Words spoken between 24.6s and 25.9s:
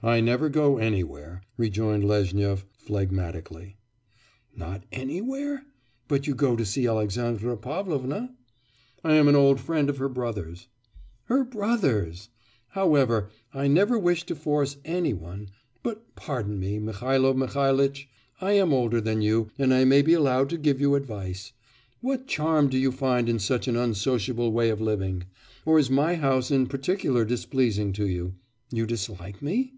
of living? Or is